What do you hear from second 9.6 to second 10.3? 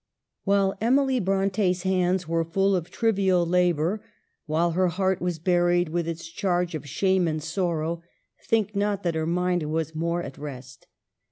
was more